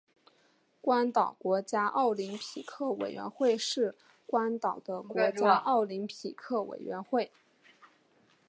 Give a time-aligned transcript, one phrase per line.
[0.81, 3.93] 关岛国家奥林匹克委员会是
[4.25, 7.31] 关岛的国家奥林匹克委员会。